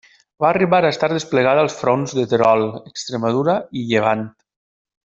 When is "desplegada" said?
1.11-1.65